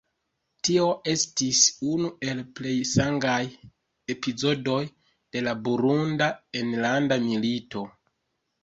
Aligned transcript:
Tio 0.67 0.85
estis 1.11 1.59
unu 1.91 2.09
el 2.31 2.41
plej 2.61 2.73
sangaj 2.93 3.37
epizodoj 4.15 4.81
de 5.13 5.45
la 5.51 5.55
Burunda 5.69 6.35
enlanda 6.65 7.25
milito. 7.31 7.89